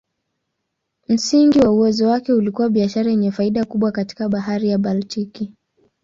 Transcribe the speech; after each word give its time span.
Msingi 1.07 1.59
wa 1.59 1.69
uwezo 1.71 2.07
wake 2.07 2.33
ulikuwa 2.33 2.69
biashara 2.69 3.11
yenye 3.11 3.31
faida 3.31 3.65
kubwa 3.65 3.91
katika 3.91 4.29
Bahari 4.29 4.69
ya 4.69 4.77
Baltiki. 4.77 5.53